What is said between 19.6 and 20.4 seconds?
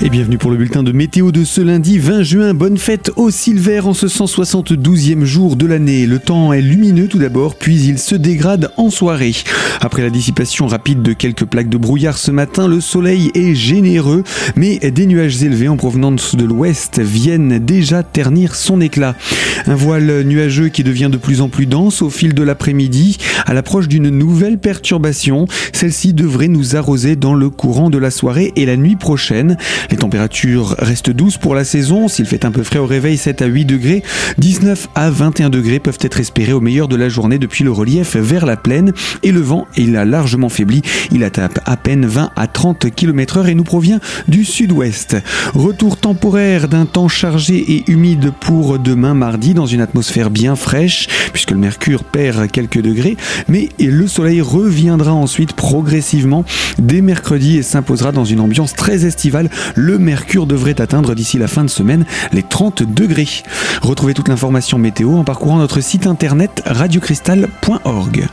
Un voile